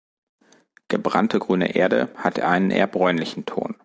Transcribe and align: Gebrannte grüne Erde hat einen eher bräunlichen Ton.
Gebrannte 0.87 1.37
grüne 1.37 1.75
Erde 1.75 2.09
hat 2.15 2.39
einen 2.39 2.71
eher 2.71 2.87
bräunlichen 2.87 3.45
Ton. 3.45 3.75